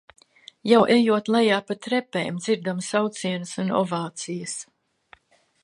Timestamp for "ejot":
0.93-1.29